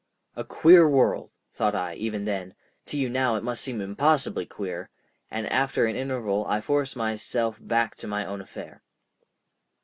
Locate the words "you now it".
2.97-3.43